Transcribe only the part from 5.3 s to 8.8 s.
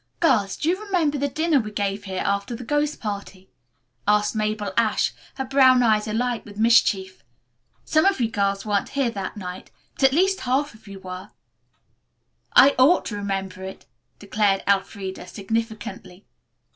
her brown eyes alight with mischief. "Some of you girls